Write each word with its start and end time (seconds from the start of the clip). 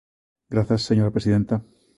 Grazas, 0.53 0.85
señora 0.89 1.15
presidenta. 1.15 1.55